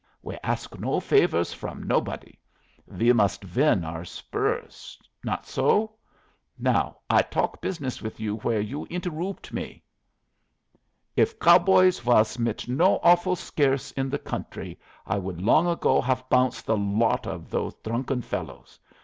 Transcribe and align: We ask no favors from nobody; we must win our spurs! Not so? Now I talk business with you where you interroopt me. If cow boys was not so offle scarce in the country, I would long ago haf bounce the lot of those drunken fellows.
We 0.23 0.35
ask 0.41 0.79
no 0.79 0.99
favors 0.99 1.53
from 1.53 1.83
nobody; 1.83 2.39
we 2.87 3.13
must 3.13 3.55
win 3.55 3.85
our 3.85 4.03
spurs! 4.03 4.97
Not 5.23 5.45
so? 5.45 5.93
Now 6.57 6.97
I 7.07 7.21
talk 7.21 7.61
business 7.61 8.01
with 8.01 8.19
you 8.19 8.37
where 8.37 8.61
you 8.61 8.87
interroopt 8.87 9.53
me. 9.53 9.83
If 11.15 11.37
cow 11.37 11.59
boys 11.59 12.03
was 12.03 12.39
not 12.39 12.61
so 12.61 12.99
offle 13.03 13.35
scarce 13.37 13.91
in 13.91 14.09
the 14.09 14.17
country, 14.17 14.79
I 15.05 15.19
would 15.19 15.39
long 15.39 15.67
ago 15.67 16.01
haf 16.01 16.27
bounce 16.29 16.63
the 16.63 16.77
lot 16.77 17.27
of 17.27 17.51
those 17.51 17.75
drunken 17.83 18.23
fellows. 18.23 18.79